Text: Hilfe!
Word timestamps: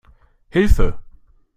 Hilfe! 0.55 0.87